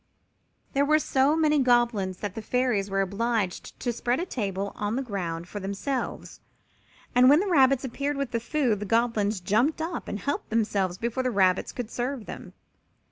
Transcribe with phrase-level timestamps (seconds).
[0.73, 4.95] There were so many Goblins that the Fairies were obliged to spread a table on
[4.95, 6.39] the ground for themselves,
[7.13, 10.97] and when the rabbits appeared with the food the Goblins jumped up and helped themselves
[10.97, 12.53] before the rabbits could serve them.